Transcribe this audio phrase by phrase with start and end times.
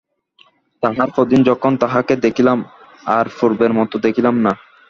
[0.83, 2.59] তাহার পরদিন যখন তাঁহাকে দেখিলাম
[3.09, 4.51] আর পূর্বের মতো দেখিলাম না।